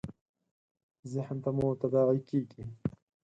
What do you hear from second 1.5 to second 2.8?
مو تداعي کېږي.